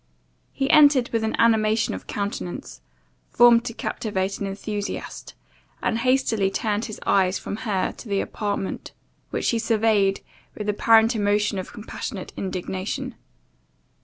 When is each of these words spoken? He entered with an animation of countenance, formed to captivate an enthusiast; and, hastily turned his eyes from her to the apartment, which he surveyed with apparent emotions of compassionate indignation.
He 0.51 0.67
entered 0.71 1.09
with 1.09 1.23
an 1.23 1.35
animation 1.37 1.93
of 1.93 2.07
countenance, 2.07 2.81
formed 3.29 3.63
to 3.65 3.73
captivate 3.75 4.39
an 4.39 4.47
enthusiast; 4.47 5.35
and, 5.79 5.99
hastily 5.99 6.49
turned 6.49 6.85
his 6.85 6.99
eyes 7.05 7.37
from 7.37 7.57
her 7.57 7.91
to 7.97 8.09
the 8.09 8.19
apartment, 8.19 8.93
which 9.29 9.51
he 9.51 9.59
surveyed 9.59 10.21
with 10.57 10.67
apparent 10.67 11.15
emotions 11.15 11.59
of 11.59 11.71
compassionate 11.71 12.33
indignation. 12.35 13.13